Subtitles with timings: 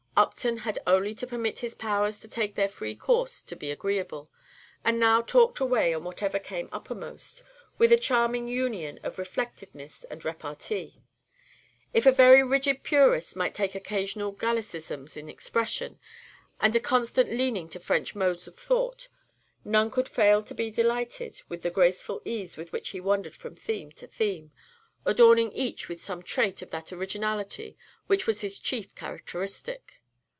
[0.17, 4.29] Upton had only to permit his powers to take their free course to be agreeable,
[4.83, 7.43] and now talked away on whatever came uppermost,
[7.79, 11.01] with a charming union of reflectiveness and repartee.
[11.93, 15.97] If a very rigid purist might take occasional Gallicisms in expression,
[16.59, 19.07] and a constant leaning to French modes of thought,
[19.63, 23.55] none could fail to be delighted with the graceful ease with which he wandered from
[23.55, 24.51] theme to theme,
[25.05, 27.75] adorning each with some trait of that originality
[28.07, 29.99] which was his chief characteristic.